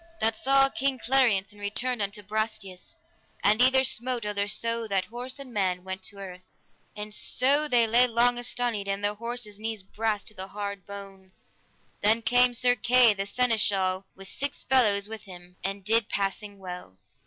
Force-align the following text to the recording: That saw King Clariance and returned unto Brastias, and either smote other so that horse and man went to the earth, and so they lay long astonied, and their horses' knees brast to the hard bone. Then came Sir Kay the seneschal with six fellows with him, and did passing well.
That 0.19 0.35
saw 0.35 0.67
King 0.67 0.97
Clariance 0.97 1.51
and 1.51 1.61
returned 1.61 2.01
unto 2.01 2.23
Brastias, 2.23 2.95
and 3.43 3.61
either 3.61 3.83
smote 3.83 4.25
other 4.25 4.47
so 4.47 4.87
that 4.87 5.05
horse 5.05 5.37
and 5.37 5.53
man 5.53 5.83
went 5.83 6.01
to 6.05 6.15
the 6.15 6.21
earth, 6.23 6.41
and 6.95 7.13
so 7.13 7.67
they 7.67 7.85
lay 7.85 8.07
long 8.07 8.39
astonied, 8.39 8.87
and 8.87 9.03
their 9.03 9.13
horses' 9.13 9.59
knees 9.59 9.83
brast 9.83 10.27
to 10.29 10.33
the 10.33 10.47
hard 10.47 10.87
bone. 10.87 11.33
Then 12.01 12.23
came 12.23 12.55
Sir 12.55 12.73
Kay 12.73 13.13
the 13.13 13.27
seneschal 13.27 14.07
with 14.15 14.27
six 14.27 14.63
fellows 14.63 15.07
with 15.07 15.25
him, 15.25 15.57
and 15.63 15.83
did 15.85 16.09
passing 16.09 16.57
well. 16.57 16.97